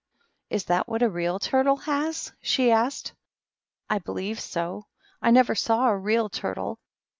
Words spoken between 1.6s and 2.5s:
has?"